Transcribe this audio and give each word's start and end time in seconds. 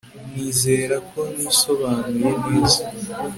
Nizera 0.33 0.95
ko 1.09 1.19
nisobanuye 1.35 2.29
neza 2.45 2.81